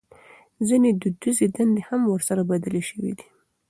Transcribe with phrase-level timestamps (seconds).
[0.67, 3.27] ځينې دوديزې دندې هم ورسره بدلې شوې دي.